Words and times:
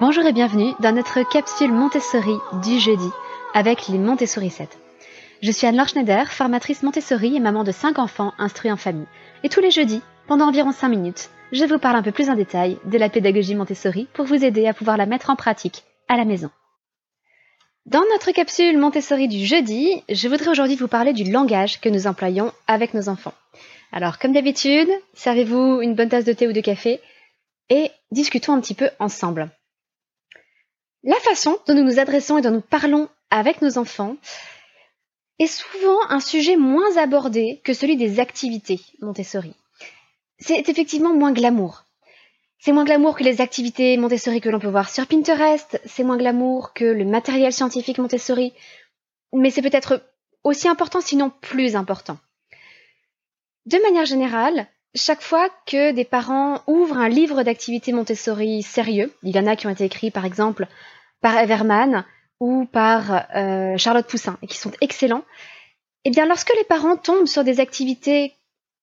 Bonjour 0.00 0.24
et 0.24 0.32
bienvenue 0.32 0.72
dans 0.80 0.92
notre 0.92 1.20
capsule 1.30 1.70
Montessori 1.70 2.32
du 2.62 2.78
jeudi 2.78 3.10
avec 3.52 3.88
les 3.88 3.98
Montessori 3.98 4.48
7. 4.48 4.78
Je 5.42 5.50
suis 5.50 5.66
Anne-Laure 5.66 5.88
Schneider, 5.88 6.32
formatrice 6.32 6.82
Montessori 6.82 7.36
et 7.36 7.40
maman 7.40 7.62
de 7.62 7.72
5 7.72 7.98
enfants 7.98 8.32
instruits 8.38 8.72
en 8.72 8.78
famille. 8.78 9.06
Et 9.44 9.50
tous 9.50 9.60
les 9.60 9.70
jeudis, 9.70 10.00
pendant 10.26 10.48
environ 10.48 10.72
5 10.72 10.88
minutes, 10.88 11.28
je 11.52 11.66
vous 11.66 11.78
parle 11.78 11.96
un 11.96 12.02
peu 12.02 12.10
plus 12.10 12.30
en 12.30 12.34
détail 12.34 12.78
de 12.86 12.96
la 12.96 13.10
pédagogie 13.10 13.54
Montessori 13.54 14.08
pour 14.14 14.24
vous 14.24 14.42
aider 14.42 14.66
à 14.66 14.72
pouvoir 14.72 14.96
la 14.96 15.04
mettre 15.04 15.28
en 15.28 15.36
pratique 15.36 15.84
à 16.08 16.16
la 16.16 16.24
maison. 16.24 16.50
Dans 17.84 18.02
notre 18.12 18.32
capsule 18.32 18.78
Montessori 18.78 19.28
du 19.28 19.44
jeudi, 19.44 20.02
je 20.08 20.26
voudrais 20.26 20.48
aujourd'hui 20.48 20.76
vous 20.76 20.88
parler 20.88 21.12
du 21.12 21.30
langage 21.30 21.82
que 21.82 21.90
nous 21.90 22.06
employons 22.06 22.50
avec 22.66 22.94
nos 22.94 23.10
enfants. 23.10 23.34
Alors, 23.92 24.18
comme 24.18 24.32
d'habitude, 24.32 24.88
servez-vous 25.12 25.82
une 25.82 25.94
bonne 25.94 26.08
tasse 26.08 26.24
de 26.24 26.32
thé 26.32 26.48
ou 26.48 26.52
de 26.52 26.60
café 26.62 26.98
et 27.68 27.90
discutons 28.10 28.54
un 28.54 28.60
petit 28.60 28.74
peu 28.74 28.88
ensemble. 28.98 29.50
La 31.04 31.16
façon 31.16 31.58
dont 31.66 31.74
nous 31.74 31.82
nous 31.82 31.98
adressons 31.98 32.38
et 32.38 32.42
dont 32.42 32.50
nous 32.50 32.60
parlons 32.60 33.08
avec 33.30 33.60
nos 33.60 33.76
enfants 33.76 34.16
est 35.38 35.46
souvent 35.46 35.98
un 36.08 36.20
sujet 36.20 36.56
moins 36.56 36.96
abordé 36.96 37.60
que 37.64 37.74
celui 37.74 37.96
des 37.96 38.20
activités 38.20 38.80
Montessori. 39.00 39.54
C'est 40.38 40.68
effectivement 40.68 41.14
moins 41.14 41.32
glamour. 41.32 41.84
C'est 42.58 42.72
moins 42.72 42.84
glamour 42.84 43.16
que 43.16 43.24
les 43.24 43.40
activités 43.40 43.96
Montessori 43.96 44.40
que 44.40 44.48
l'on 44.48 44.60
peut 44.60 44.68
voir 44.68 44.88
sur 44.88 45.06
Pinterest, 45.08 45.80
c'est 45.84 46.04
moins 46.04 46.16
glamour 46.16 46.72
que 46.74 46.84
le 46.84 47.04
matériel 47.04 47.52
scientifique 47.52 47.98
Montessori, 47.98 48.52
mais 49.32 49.50
c'est 49.50 49.62
peut-être 49.62 50.04
aussi 50.44 50.68
important, 50.68 51.00
sinon 51.00 51.32
plus 51.40 51.74
important. 51.74 52.18
De 53.66 53.78
manière 53.78 54.06
générale, 54.06 54.68
chaque 54.94 55.22
fois 55.22 55.48
que 55.66 55.92
des 55.92 56.04
parents 56.04 56.62
ouvrent 56.66 56.98
un 56.98 57.08
livre 57.08 57.42
d'activités 57.42 57.92
Montessori 57.92 58.62
sérieux, 58.62 59.12
il 59.22 59.34
y 59.34 59.38
en 59.38 59.46
a 59.46 59.56
qui 59.56 59.66
ont 59.66 59.70
été 59.70 59.84
écrits 59.84 60.10
par 60.10 60.24
exemple 60.24 60.66
par 61.20 61.36
Everman 61.38 62.04
ou 62.40 62.66
par 62.66 63.26
euh, 63.36 63.76
Charlotte 63.78 64.06
Poussin 64.06 64.38
et 64.42 64.46
qui 64.46 64.58
sont 64.58 64.72
excellents, 64.80 65.24
eh 66.04 66.10
bien 66.10 66.26
lorsque 66.26 66.52
les 66.56 66.64
parents 66.64 66.96
tombent 66.96 67.28
sur 67.28 67.44
des 67.44 67.60
activités 67.60 68.34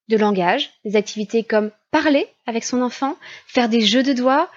de 0.07 0.17
langage, 0.17 0.71
des 0.85 0.95
activités 0.95 1.43
comme 1.43 1.71
parler 1.91 2.27
avec 2.45 2.63
son 2.63 2.81
enfant, 2.81 3.17
faire 3.47 3.69
des 3.69 3.81
jeux 3.81 4.03
de 4.03 4.13
doigts, 4.13 4.49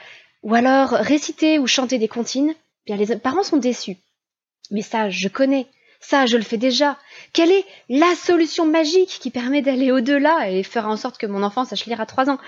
ou 0.42 0.54
alors 0.54 0.90
réciter 0.90 1.58
ou 1.58 1.66
chanter 1.66 1.98
des 1.98 2.08
comptines, 2.08 2.54
eh 2.86 2.94
bien 2.94 2.96
les 2.96 3.16
parents 3.16 3.42
sont 3.42 3.58
déçus. 3.58 3.96
Mais 4.70 4.82
ça, 4.82 5.10
je 5.10 5.28
connais. 5.28 5.66
Ça, 6.02 6.26
je 6.26 6.36
le 6.36 6.42
fais 6.42 6.58
déjà. 6.58 6.98
Quelle 7.32 7.52
est 7.52 7.64
la 7.88 8.14
solution 8.14 8.66
magique 8.66 9.18
qui 9.20 9.30
permet 9.30 9.62
d'aller 9.62 9.92
au-delà 9.92 10.50
et 10.50 10.62
faire 10.62 10.88
en 10.88 10.96
sorte 10.96 11.16
que 11.16 11.26
mon 11.26 11.42
enfant 11.42 11.64
sache 11.64 11.86
lire 11.86 12.00
à 12.00 12.06
trois 12.06 12.28
ans? 12.28 12.38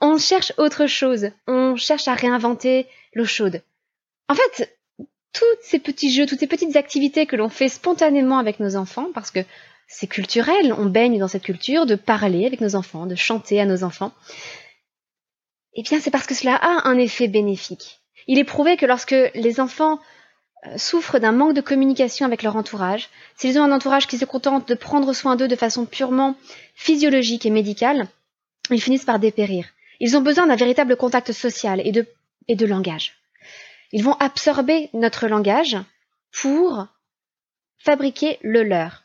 On 0.00 0.18
cherche 0.18 0.52
autre 0.58 0.86
chose. 0.86 1.30
On 1.46 1.74
cherche 1.74 2.06
à 2.06 2.14
réinventer 2.14 2.86
l'eau 3.14 3.24
chaude. 3.24 3.62
En 4.28 4.34
fait, 4.34 4.78
tous 5.32 5.44
ces 5.62 5.78
petits 5.78 6.12
jeux, 6.12 6.26
toutes 6.26 6.40
ces 6.40 6.46
petites 6.46 6.76
activités 6.76 7.26
que 7.26 7.34
l'on 7.36 7.48
fait 7.48 7.68
spontanément 7.68 8.38
avec 8.38 8.60
nos 8.60 8.76
enfants, 8.76 9.08
parce 9.14 9.30
que 9.30 9.40
c'est 9.86 10.06
culturel, 10.06 10.74
on 10.76 10.84
baigne 10.84 11.18
dans 11.18 11.28
cette 11.28 11.42
culture 11.42 11.86
de 11.86 11.94
parler 11.94 12.46
avec 12.46 12.60
nos 12.60 12.76
enfants, 12.76 13.06
de 13.06 13.14
chanter 13.14 13.58
à 13.58 13.64
nos 13.64 13.84
enfants, 13.84 14.12
eh 15.74 15.82
bien 15.82 15.98
c'est 15.98 16.10
parce 16.10 16.26
que 16.26 16.34
cela 16.34 16.56
a 16.56 16.88
un 16.88 16.98
effet 16.98 17.26
bénéfique. 17.26 18.00
Il 18.26 18.38
est 18.38 18.44
prouvé 18.44 18.76
que 18.76 18.84
lorsque 18.84 19.16
les 19.34 19.60
enfants 19.60 19.98
souffrent 20.76 21.18
d'un 21.18 21.32
manque 21.32 21.54
de 21.54 21.60
communication 21.60 22.26
avec 22.26 22.42
leur 22.42 22.56
entourage, 22.56 23.08
s'ils 23.36 23.58
ont 23.58 23.64
un 23.64 23.72
entourage 23.72 24.06
qui 24.06 24.18
se 24.18 24.24
contente 24.24 24.68
de 24.68 24.74
prendre 24.74 25.12
soin 25.12 25.36
d'eux 25.36 25.48
de 25.48 25.56
façon 25.56 25.86
purement 25.86 26.36
physiologique 26.74 27.46
et 27.46 27.50
médicale, 27.50 28.08
ils 28.70 28.82
finissent 28.82 29.04
par 29.04 29.18
dépérir. 29.18 29.66
Ils 30.00 30.16
ont 30.16 30.20
besoin 30.20 30.46
d'un 30.46 30.56
véritable 30.56 30.96
contact 30.96 31.32
social 31.32 31.80
et 31.84 31.92
de, 31.92 32.06
et 32.48 32.56
de 32.56 32.66
langage. 32.66 33.14
Ils 33.92 34.04
vont 34.04 34.14
absorber 34.14 34.90
notre 34.92 35.26
langage 35.28 35.76
pour 36.32 36.86
fabriquer 37.78 38.38
le 38.42 38.62
leur. 38.62 39.04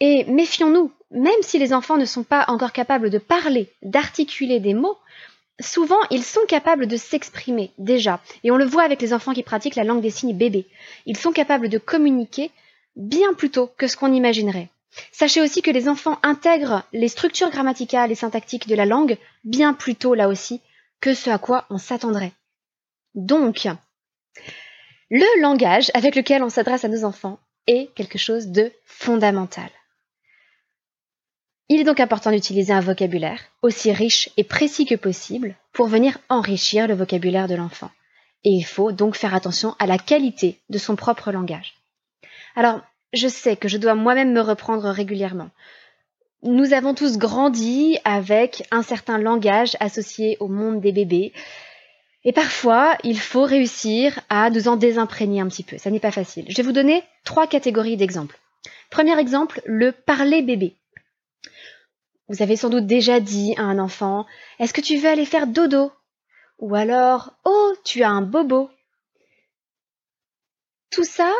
Et 0.00 0.24
méfions-nous, 0.24 0.92
même 1.10 1.42
si 1.42 1.58
les 1.58 1.72
enfants 1.72 1.96
ne 1.96 2.04
sont 2.04 2.24
pas 2.24 2.44
encore 2.48 2.72
capables 2.72 3.10
de 3.10 3.18
parler, 3.18 3.72
d'articuler 3.82 4.60
des 4.60 4.74
mots, 4.74 4.98
souvent 5.60 6.00
ils 6.10 6.24
sont 6.24 6.44
capables 6.48 6.86
de 6.86 6.96
s'exprimer 6.96 7.72
déjà. 7.78 8.20
Et 8.44 8.50
on 8.50 8.56
le 8.56 8.64
voit 8.64 8.82
avec 8.82 9.00
les 9.00 9.12
enfants 9.12 9.34
qui 9.34 9.42
pratiquent 9.42 9.76
la 9.76 9.84
langue 9.84 10.02
des 10.02 10.10
signes 10.10 10.36
bébé. 10.36 10.66
Ils 11.06 11.16
sont 11.16 11.32
capables 11.32 11.68
de 11.68 11.78
communiquer 11.78 12.50
bien 12.96 13.34
plus 13.34 13.50
tôt 13.50 13.70
que 13.76 13.86
ce 13.86 13.96
qu'on 13.96 14.12
imaginerait. 14.12 14.68
Sachez 15.10 15.40
aussi 15.40 15.62
que 15.62 15.70
les 15.70 15.88
enfants 15.88 16.18
intègrent 16.22 16.84
les 16.92 17.08
structures 17.08 17.50
grammaticales 17.50 18.12
et 18.12 18.16
syntactiques 18.16 18.68
de 18.68 18.74
la 18.74 18.84
langue 18.84 19.16
bien 19.44 19.72
plus 19.72 19.94
tôt 19.94 20.14
là 20.14 20.28
aussi 20.28 20.60
que 21.00 21.14
ce 21.14 21.30
à 21.30 21.38
quoi 21.38 21.64
on 21.70 21.78
s'attendrait. 21.78 22.32
Donc, 23.14 23.66
le 25.10 25.40
langage 25.40 25.90
avec 25.94 26.14
lequel 26.14 26.42
on 26.42 26.50
s'adresse 26.50 26.84
à 26.84 26.88
nos 26.88 27.04
enfants 27.04 27.38
est 27.66 27.92
quelque 27.94 28.18
chose 28.18 28.48
de 28.48 28.72
fondamental. 28.84 29.70
Il 31.74 31.80
est 31.80 31.84
donc 31.84 32.00
important 32.00 32.30
d'utiliser 32.30 32.74
un 32.74 32.82
vocabulaire 32.82 33.40
aussi 33.62 33.92
riche 33.92 34.28
et 34.36 34.44
précis 34.44 34.84
que 34.84 34.94
possible 34.94 35.56
pour 35.72 35.86
venir 35.86 36.18
enrichir 36.28 36.86
le 36.86 36.92
vocabulaire 36.92 37.48
de 37.48 37.54
l'enfant. 37.54 37.90
Et 38.44 38.50
il 38.50 38.62
faut 38.62 38.92
donc 38.92 39.16
faire 39.16 39.34
attention 39.34 39.74
à 39.78 39.86
la 39.86 39.96
qualité 39.96 40.60
de 40.68 40.76
son 40.76 40.96
propre 40.96 41.32
langage. 41.32 41.72
Alors, 42.56 42.82
je 43.14 43.26
sais 43.26 43.56
que 43.56 43.68
je 43.68 43.78
dois 43.78 43.94
moi-même 43.94 44.34
me 44.34 44.42
reprendre 44.42 44.86
régulièrement. 44.90 45.48
Nous 46.42 46.74
avons 46.74 46.92
tous 46.92 47.16
grandi 47.16 47.96
avec 48.04 48.68
un 48.70 48.82
certain 48.82 49.16
langage 49.16 49.74
associé 49.80 50.36
au 50.40 50.48
monde 50.48 50.82
des 50.82 50.92
bébés. 50.92 51.32
Et 52.22 52.34
parfois, 52.34 52.98
il 53.02 53.18
faut 53.18 53.44
réussir 53.44 54.20
à 54.28 54.50
nous 54.50 54.68
en 54.68 54.76
désimprégner 54.76 55.40
un 55.40 55.48
petit 55.48 55.62
peu. 55.62 55.78
Ça 55.78 55.90
n'est 55.90 56.00
pas 56.00 56.10
facile. 56.10 56.44
Je 56.50 56.56
vais 56.58 56.64
vous 56.64 56.72
donner 56.72 57.02
trois 57.24 57.46
catégories 57.46 57.96
d'exemples. 57.96 58.38
Premier 58.90 59.18
exemple, 59.18 59.62
le 59.64 59.90
parler 59.90 60.42
bébé. 60.42 60.76
Vous 62.28 62.42
avez 62.42 62.56
sans 62.56 62.70
doute 62.70 62.86
déjà 62.86 63.20
dit 63.20 63.54
à 63.56 63.62
un 63.62 63.78
enfant 63.78 64.26
Est-ce 64.58 64.72
que 64.72 64.80
tu 64.80 64.96
veux 64.96 65.08
aller 65.08 65.26
faire 65.26 65.46
dodo? 65.46 65.92
Ou 66.58 66.74
alors 66.74 67.34
Oh, 67.44 67.74
tu 67.84 68.02
as 68.02 68.10
un 68.10 68.22
bobo. 68.22 68.70
Tout 70.90 71.04
ça, 71.04 71.32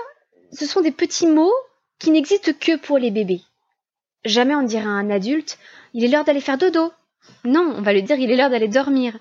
ce 0.53 0.67
sont 0.67 0.81
des 0.81 0.93
petits 0.93 1.27
mots 1.27 1.55
qui 1.99 2.11
n'existent 2.11 2.53
que 2.59 2.77
pour 2.77 2.99
les 2.99 3.11
bébés. 3.11 3.43
Jamais 4.25 4.55
on 4.55 4.63
dirait 4.63 4.85
à 4.85 4.89
un 4.89 5.11
adulte 5.11 5.59
Il 5.95 6.05
est 6.05 6.09
l'heure 6.09 6.25
d'aller 6.25 6.41
faire 6.41 6.59
dodo. 6.59 6.93
Non, 7.45 7.75
on 7.77 7.83
va 7.83 7.93
lui 7.93 8.03
dire 8.03 8.19
Il 8.19 8.31
est 8.31 8.37
l'heure 8.37 8.51
d'aller 8.51 8.69
dormir. 8.69 9.19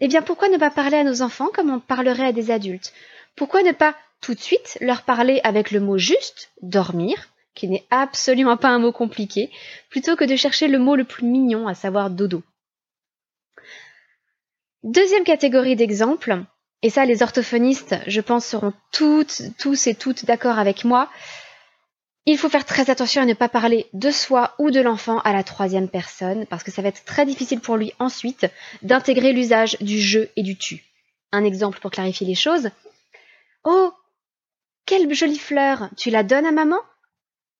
Eh 0.00 0.08
bien, 0.08 0.22
pourquoi 0.22 0.48
ne 0.48 0.58
pas 0.58 0.70
parler 0.70 0.96
à 0.96 1.04
nos 1.04 1.22
enfants 1.22 1.50
comme 1.52 1.70
on 1.70 1.80
parlerait 1.80 2.26
à 2.26 2.32
des 2.32 2.50
adultes? 2.50 2.92
Pourquoi 3.36 3.62
ne 3.62 3.72
pas 3.72 3.96
tout 4.20 4.34
de 4.34 4.40
suite 4.40 4.78
leur 4.80 5.02
parler 5.02 5.40
avec 5.44 5.70
le 5.70 5.80
mot 5.80 5.98
juste, 5.98 6.50
dormir, 6.62 7.28
qui 7.54 7.68
n'est 7.68 7.86
absolument 7.90 8.56
pas 8.56 8.68
un 8.68 8.78
mot 8.78 8.92
compliqué, 8.92 9.50
plutôt 9.90 10.16
que 10.16 10.24
de 10.24 10.36
chercher 10.36 10.68
le 10.68 10.78
mot 10.78 10.96
le 10.96 11.04
plus 11.04 11.26
mignon, 11.26 11.66
à 11.66 11.74
savoir 11.74 12.10
dodo. 12.10 12.42
Deuxième 14.84 15.24
catégorie 15.24 15.76
d'exemples, 15.76 16.44
et 16.82 16.90
ça 16.90 17.04
les 17.04 17.22
orthophonistes, 17.22 17.96
je 18.06 18.20
pense, 18.20 18.46
seront 18.46 18.72
toutes, 18.92 19.42
tous 19.58 19.86
et 19.88 19.94
toutes 19.94 20.24
d'accord 20.24 20.58
avec 20.58 20.84
moi, 20.84 21.10
il 22.30 22.36
faut 22.36 22.50
faire 22.50 22.66
très 22.66 22.90
attention 22.90 23.22
à 23.22 23.24
ne 23.24 23.32
pas 23.32 23.48
parler 23.48 23.86
de 23.94 24.10
soi 24.10 24.54
ou 24.58 24.70
de 24.70 24.80
l'enfant 24.80 25.18
à 25.20 25.32
la 25.32 25.42
troisième 25.42 25.88
personne, 25.88 26.46
parce 26.46 26.62
que 26.62 26.70
ça 26.70 26.82
va 26.82 26.88
être 26.88 27.04
très 27.04 27.24
difficile 27.24 27.58
pour 27.58 27.76
lui 27.76 27.92
ensuite 27.98 28.46
d'intégrer 28.82 29.32
l'usage 29.32 29.78
du 29.80 29.98
je 29.98 30.20
et 30.36 30.42
du 30.42 30.56
tu. 30.56 30.84
Un 31.32 31.44
exemple 31.44 31.80
pour 31.80 31.90
clarifier 31.90 32.26
les 32.26 32.34
choses. 32.34 32.70
Oh, 33.64 33.92
quelle 34.84 35.12
jolie 35.14 35.38
fleur, 35.38 35.88
tu 35.96 36.10
la 36.10 36.22
donnes 36.22 36.46
à 36.46 36.52
maman? 36.52 36.78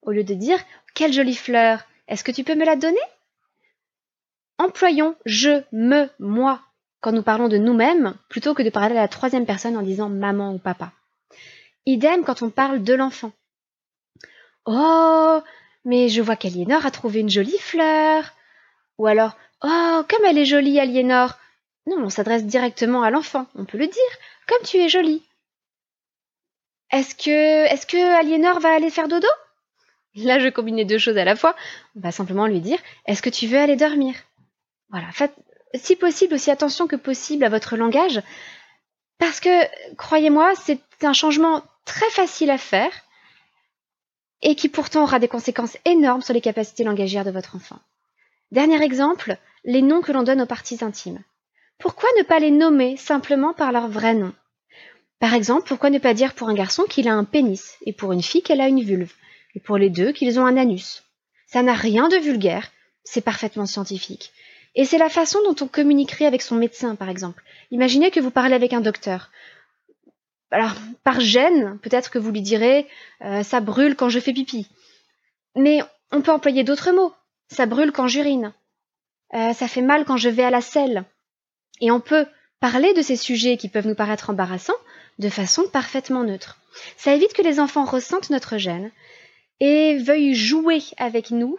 Au 0.02 0.10
lieu 0.10 0.24
de 0.24 0.34
dire 0.34 0.58
Quelle 0.94 1.12
jolie 1.12 1.36
fleur, 1.36 1.84
est-ce 2.06 2.24
que 2.24 2.32
tu 2.32 2.44
peux 2.44 2.54
me 2.54 2.64
la 2.64 2.76
donner? 2.76 2.98
Employons 4.58 5.14
je, 5.24 5.62
me, 5.72 6.08
moi 6.18 6.62
quand 7.00 7.12
nous 7.12 7.22
parlons 7.22 7.48
de 7.48 7.58
nous-mêmes 7.58 8.14
plutôt 8.28 8.54
que 8.54 8.62
de 8.62 8.70
parler 8.70 8.96
à 8.96 9.02
la 9.02 9.08
troisième 9.08 9.46
personne 9.46 9.76
en 9.76 9.82
disant 9.82 10.08
maman 10.08 10.52
ou 10.52 10.58
papa. 10.58 10.92
Idem 11.86 12.24
quand 12.24 12.42
on 12.42 12.50
parle 12.50 12.82
de 12.82 12.94
l'enfant. 12.94 13.32
Oh, 14.66 15.40
mais 15.84 16.08
je 16.08 16.20
vois 16.20 16.36
qu'Aliénor 16.36 16.84
a 16.84 16.90
trouvé 16.90 17.20
une 17.20 17.30
jolie 17.30 17.58
fleur. 17.58 18.34
Ou 18.98 19.06
alors, 19.06 19.36
oh, 19.62 20.02
comme 20.08 20.24
elle 20.26 20.38
est 20.38 20.44
jolie, 20.44 20.80
Aliénor. 20.80 21.38
Non, 21.86 22.04
on 22.04 22.10
s'adresse 22.10 22.44
directement 22.44 23.02
à 23.02 23.10
l'enfant, 23.10 23.46
on 23.54 23.64
peut 23.64 23.78
le 23.78 23.86
dire, 23.86 24.18
comme 24.46 24.66
tu 24.66 24.76
es 24.76 24.90
jolie. 24.90 25.22
Est-ce 26.90 27.14
que, 27.14 27.64
est-ce 27.72 27.86
que 27.86 28.18
Aliénor 28.18 28.60
va 28.60 28.74
aller 28.74 28.90
faire 28.90 29.08
dodo? 29.08 29.28
Là, 30.14 30.38
je 30.38 30.48
combine 30.48 30.84
deux 30.84 30.98
choses 30.98 31.18
à 31.18 31.24
la 31.24 31.36
fois. 31.36 31.54
On 31.96 32.00
va 32.00 32.12
simplement 32.12 32.46
lui 32.46 32.60
dire 32.60 32.78
Est-ce 33.06 33.22
que 33.22 33.30
tu 33.30 33.46
veux 33.46 33.58
aller 33.58 33.76
dormir? 33.76 34.14
Voilà. 34.90 35.10
Faites, 35.12 35.34
si 35.74 35.96
possible, 35.96 36.34
aussi 36.34 36.50
attention 36.50 36.86
que 36.86 36.96
possible 36.96 37.44
à 37.44 37.48
votre 37.48 37.76
langage. 37.76 38.20
Parce 39.18 39.40
que, 39.40 39.94
croyez-moi, 39.96 40.52
c'est 40.56 40.80
un 41.02 41.12
changement 41.12 41.62
très 41.84 42.08
facile 42.10 42.50
à 42.50 42.58
faire 42.58 42.92
et 44.42 44.54
qui 44.54 44.68
pourtant 44.68 45.02
aura 45.02 45.18
des 45.18 45.28
conséquences 45.28 45.76
énormes 45.84 46.22
sur 46.22 46.34
les 46.34 46.40
capacités 46.40 46.84
langagières 46.84 47.24
de 47.24 47.30
votre 47.30 47.56
enfant. 47.56 47.78
Dernier 48.52 48.82
exemple, 48.82 49.36
les 49.64 49.82
noms 49.82 50.00
que 50.00 50.12
l'on 50.12 50.22
donne 50.22 50.40
aux 50.40 50.46
parties 50.46 50.82
intimes. 50.82 51.22
Pourquoi 51.78 52.08
ne 52.18 52.22
pas 52.22 52.38
les 52.38 52.50
nommer 52.50 52.96
simplement 52.96 53.52
par 53.52 53.72
leur 53.72 53.88
vrai 53.88 54.14
nom? 54.14 54.32
Par 55.18 55.34
exemple, 55.34 55.66
pourquoi 55.66 55.90
ne 55.90 55.98
pas 55.98 56.14
dire 56.14 56.34
pour 56.34 56.48
un 56.48 56.54
garçon 56.54 56.84
qu'il 56.84 57.08
a 57.08 57.14
un 57.14 57.24
pénis 57.24 57.76
et 57.84 57.92
pour 57.92 58.12
une 58.12 58.22
fille 58.22 58.42
qu'elle 58.42 58.60
a 58.60 58.68
une 58.68 58.82
vulve, 58.82 59.12
et 59.54 59.60
pour 59.60 59.78
les 59.78 59.90
deux 59.90 60.12
qu'ils 60.12 60.38
ont 60.38 60.46
un 60.46 60.56
anus 60.56 61.04
Ça 61.46 61.62
n'a 61.62 61.74
rien 61.74 62.08
de 62.08 62.16
vulgaire, 62.16 62.70
c'est 63.04 63.20
parfaitement 63.20 63.66
scientifique. 63.66 64.32
Et 64.74 64.84
c'est 64.84 64.98
la 64.98 65.08
façon 65.08 65.40
dont 65.44 65.56
on 65.64 65.68
communiquerait 65.68 66.26
avec 66.26 66.42
son 66.42 66.56
médecin, 66.56 66.94
par 66.94 67.08
exemple. 67.08 67.42
Imaginez 67.70 68.10
que 68.10 68.20
vous 68.20 68.30
parlez 68.30 68.54
avec 68.54 68.72
un 68.72 68.80
docteur. 68.80 69.30
Alors, 70.50 70.74
par 71.04 71.20
gêne, 71.20 71.78
peut-être 71.80 72.10
que 72.10 72.18
vous 72.18 72.30
lui 72.30 72.42
direz 72.42 72.86
euh, 73.22 73.42
ça 73.42 73.60
brûle 73.60 73.96
quand 73.96 74.08
je 74.08 74.20
fais 74.20 74.32
pipi. 74.32 74.66
Mais 75.56 75.80
on 76.12 76.22
peut 76.22 76.32
employer 76.32 76.64
d'autres 76.64 76.92
mots. 76.92 77.12
Ça 77.48 77.66
brûle 77.66 77.92
quand 77.92 78.08
j'urine. 78.08 78.52
Euh, 79.34 79.52
ça 79.52 79.68
fait 79.68 79.82
mal 79.82 80.04
quand 80.04 80.16
je 80.16 80.28
vais 80.28 80.44
à 80.44 80.50
la 80.50 80.60
selle. 80.60 81.04
Et 81.80 81.90
on 81.90 82.00
peut 82.00 82.26
parler 82.60 82.94
de 82.94 83.02
ces 83.02 83.16
sujets 83.16 83.56
qui 83.56 83.68
peuvent 83.68 83.86
nous 83.86 83.94
paraître 83.94 84.30
embarrassants 84.30 84.72
de 85.18 85.28
façon 85.28 85.64
parfaitement 85.72 86.24
neutre. 86.24 86.58
Ça 86.96 87.14
évite 87.14 87.32
que 87.32 87.42
les 87.42 87.60
enfants 87.60 87.84
ressentent 87.84 88.30
notre 88.30 88.58
gêne 88.58 88.90
et 89.60 89.98
veuillent 89.98 90.34
jouer 90.34 90.82
avec 90.96 91.30
nous. 91.30 91.58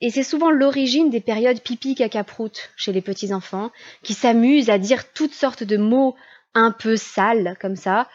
Et 0.00 0.10
c'est 0.10 0.22
souvent 0.22 0.50
l'origine 0.50 1.08
des 1.08 1.20
périodes 1.20 1.60
pipi 1.60 1.94
caca 1.94 2.22
prout 2.24 2.70
chez 2.76 2.92
les 2.92 3.00
petits 3.00 3.32
enfants 3.32 3.70
qui 4.02 4.12
s'amusent 4.12 4.68
à 4.68 4.78
dire 4.78 5.12
toutes 5.12 5.32
sortes 5.32 5.62
de 5.62 5.78
mots 5.78 6.14
un 6.54 6.70
peu 6.70 6.96
sales 6.96 7.56
comme 7.60 7.76
ça, 7.76 8.08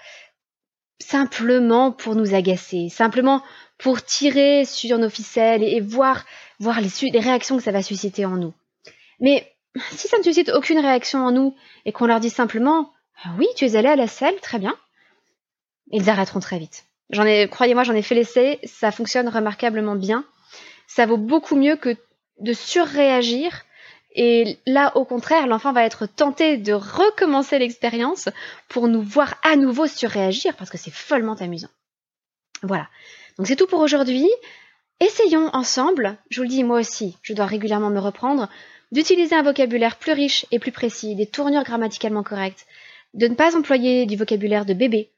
simplement 1.00 1.92
pour 1.92 2.16
nous 2.16 2.36
agacer, 2.36 2.90
simplement 2.90 3.44
pour 3.78 4.04
tirer 4.04 4.66
sur 4.66 5.00
nos 5.00 5.10
ficelles 5.10 5.64
et, 5.64 5.80
voir, 5.80 6.26
voir 6.60 6.82
les, 6.82 6.90
les 7.12 7.20
réactions 7.20 7.58
que 7.58 7.64
ça 7.64 7.72
va 7.72 7.82
susciter 7.82 8.26
en 8.26 8.38
nous. 8.38 8.54
Mais 9.20 9.52
si 9.92 10.08
ça 10.08 10.18
ne 10.18 10.24
suscite 10.24 10.50
aucune 10.50 10.80
réaction 10.80 11.26
en 11.26 11.32
nous 11.32 11.56
et 11.86 11.92
qu'on 11.92 12.06
leur 12.06 12.20
dit 12.20 12.30
simplement 12.30 12.92
ah 13.24 13.34
oui, 13.38 13.48
tu 13.56 13.66
es 13.66 13.76
allé 13.76 13.88
à 13.88 13.96
la 13.96 14.08
selle, 14.08 14.40
très 14.42 14.58
bien, 14.58 14.76
ils 15.92 16.10
arrêteront 16.10 16.40
très 16.40 16.58
vite. 16.58 16.86
J'en 17.12 17.26
ai, 17.26 17.48
croyez-moi, 17.50 17.84
j'en 17.84 17.94
ai 17.94 18.02
fait 18.02 18.16
l'essai, 18.16 18.60
ça 18.64 18.92
fonctionne 18.92 19.28
remarquablement 19.28 19.96
bien. 19.96 20.24
Ça 20.88 21.06
vaut 21.06 21.18
beaucoup 21.18 21.56
mieux 21.56 21.76
que 21.76 21.96
de 22.40 22.54
surréagir. 22.54 23.64
Et 24.14 24.58
là, 24.66 24.96
au 24.96 25.06
contraire, 25.06 25.48
l'enfant 25.48 25.74
va 25.74 25.86
être 25.86 26.06
tenté 26.06 26.58
de 26.58 26.74
recommencer 26.74 27.60
l'expérience 27.60 28.30
pour 28.68 28.88
nous 28.88 29.02
voir 29.02 29.36
à 29.44 29.56
nouveau 29.56 29.88
surréagir 29.88 30.56
parce 30.56 30.70
que 30.70 30.78
c'est 30.78 30.92
follement 30.92 31.36
amusant. 31.36 31.70
Voilà. 32.64 32.88
Donc 33.38 33.48
c'est 33.48 33.56
tout 33.56 33.68
pour 33.68 33.80
aujourd'hui. 33.80 34.30
Essayons 35.00 35.50
ensemble, 35.54 36.18
je 36.30 36.40
vous 36.40 36.44
le 36.44 36.50
dis 36.50 36.64
moi 36.64 36.80
aussi, 36.80 37.18
je 37.24 37.34
dois 37.34 37.46
régulièrement 37.46 37.90
me 37.90 38.00
reprendre, 38.00 38.50
d'utiliser 38.92 39.36
un 39.36 39.42
vocabulaire 39.42 39.96
plus 39.96 40.12
riche 40.12 40.46
et 40.52 40.60
plus 40.60 40.72
précis, 40.72 41.16
des 41.16 41.26
tournures 41.26 41.64
grammaticalement 41.64 42.24
correctes, 42.24 42.68
de 43.14 43.28
ne 43.28 43.34
pas 43.34 43.58
employer 43.58 44.06
du 44.06 44.16
vocabulaire 44.16 44.66
de 44.66 44.74
bébé, 44.74 45.10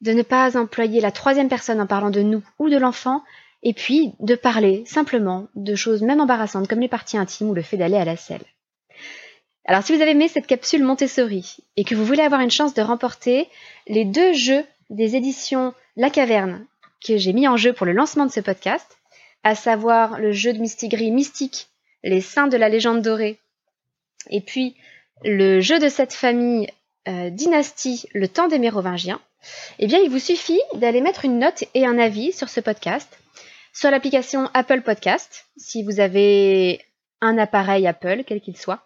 de 0.00 0.12
ne 0.12 0.22
pas 0.22 0.56
employer 0.56 1.00
la 1.00 1.12
troisième 1.12 1.48
personne 1.48 1.80
en 1.80 1.86
parlant 1.86 2.10
de 2.10 2.22
nous 2.22 2.42
ou 2.58 2.68
de 2.68 2.76
l'enfant, 2.76 3.22
et 3.62 3.74
puis 3.74 4.12
de 4.20 4.34
parler 4.34 4.84
simplement 4.86 5.48
de 5.54 5.74
choses 5.74 6.02
même 6.02 6.20
embarrassantes 6.20 6.68
comme 6.68 6.80
les 6.80 6.88
parties 6.88 7.16
intimes 7.16 7.50
ou 7.50 7.54
le 7.54 7.62
fait 7.62 7.76
d'aller 7.76 7.96
à 7.96 8.04
la 8.04 8.16
selle. 8.16 8.42
Alors 9.64 9.84
si 9.84 9.94
vous 9.94 10.02
avez 10.02 10.10
aimé 10.10 10.28
cette 10.28 10.48
capsule 10.48 10.82
Montessori 10.82 11.58
et 11.76 11.84
que 11.84 11.94
vous 11.94 12.04
voulez 12.04 12.22
avoir 12.22 12.40
une 12.40 12.50
chance 12.50 12.74
de 12.74 12.82
remporter 12.82 13.48
les 13.86 14.04
deux 14.04 14.32
jeux 14.32 14.64
des 14.90 15.14
éditions 15.14 15.72
La 15.96 16.10
Caverne 16.10 16.66
que 17.04 17.16
j'ai 17.16 17.32
mis 17.32 17.48
en 17.48 17.56
jeu 17.56 17.72
pour 17.72 17.86
le 17.86 17.92
lancement 17.92 18.26
de 18.26 18.32
ce 18.32 18.40
podcast, 18.40 18.98
à 19.44 19.54
savoir 19.54 20.18
le 20.18 20.32
jeu 20.32 20.52
de 20.52 20.58
Mistigris 20.58 21.10
Mystique, 21.10 21.68
les 22.04 22.20
saints 22.20 22.48
de 22.48 22.56
la 22.56 22.68
légende 22.68 23.02
dorée, 23.02 23.38
et 24.30 24.40
puis 24.40 24.76
le 25.24 25.60
jeu 25.60 25.78
de 25.78 25.88
cette 25.88 26.12
famille 26.12 26.68
euh, 27.08 27.30
Dynastie, 27.30 28.06
le 28.14 28.28
temps 28.28 28.48
des 28.48 28.58
Mérovingiens, 28.58 29.20
eh 29.78 29.86
bien, 29.86 29.98
il 29.98 30.10
vous 30.10 30.18
suffit 30.18 30.60
d'aller 30.74 31.00
mettre 31.00 31.24
une 31.24 31.38
note 31.38 31.64
et 31.74 31.84
un 31.84 31.98
avis 31.98 32.32
sur 32.32 32.48
ce 32.48 32.60
podcast 32.60 33.18
sur 33.72 33.90
l'application 33.90 34.50
Apple 34.52 34.82
Podcast, 34.82 35.46
si 35.56 35.82
vous 35.82 35.98
avez 35.98 36.80
un 37.20 37.38
appareil 37.38 37.86
Apple, 37.86 38.22
quel 38.26 38.40
qu'il 38.40 38.56
soit, 38.56 38.80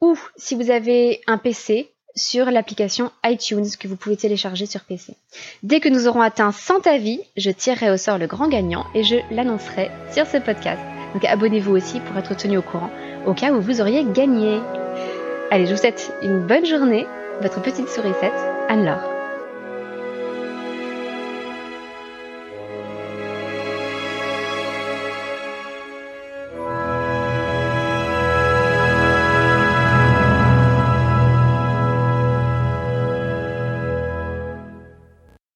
ou 0.00 0.16
si 0.36 0.54
vous 0.54 0.70
avez 0.70 1.20
un 1.26 1.38
PC, 1.38 1.90
sur 2.14 2.50
l'application 2.50 3.12
iTunes 3.24 3.68
que 3.78 3.88
vous 3.88 3.96
pouvez 3.96 4.16
télécharger 4.16 4.64
sur 4.64 4.80
PC. 4.80 5.14
Dès 5.62 5.80
que 5.80 5.90
nous 5.90 6.08
aurons 6.08 6.22
atteint 6.22 6.50
100 6.50 6.86
avis, 6.86 7.20
je 7.36 7.50
tirerai 7.50 7.90
au 7.90 7.98
sort 7.98 8.16
le 8.16 8.26
grand 8.26 8.48
gagnant 8.48 8.86
et 8.94 9.04
je 9.04 9.16
l'annoncerai 9.30 9.90
sur 10.10 10.26
ce 10.26 10.38
podcast. 10.38 10.80
Donc 11.12 11.26
abonnez-vous 11.26 11.72
aussi 11.72 12.00
pour 12.00 12.16
être 12.16 12.34
tenu 12.34 12.56
au 12.56 12.62
courant 12.62 12.90
au 13.26 13.34
cas 13.34 13.52
où 13.52 13.60
vous 13.60 13.82
auriez 13.82 14.04
gagné. 14.04 14.60
Allez, 15.50 15.66
je 15.66 15.72
vous 15.72 15.76
souhaite 15.76 16.10
une 16.22 16.46
bonne 16.46 16.64
journée 16.64 17.06
votre 17.40 17.60
petite 17.60 17.88
sourisette, 17.88 18.32
Anne-Laure. 18.68 19.15